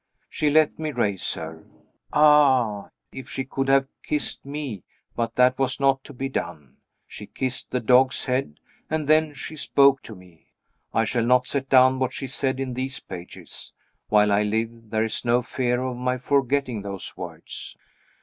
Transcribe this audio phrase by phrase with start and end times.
[0.31, 1.63] She let me raise her.
[2.11, 4.83] Ah, if she could have kissed me
[5.15, 8.59] but that was not to be done; she kissed the dog's head,
[8.89, 10.47] and then she spoke to me.
[10.91, 13.73] I shall not set down what she said in these pages.
[14.09, 17.77] While I live, there is no fear of my forgetting those words.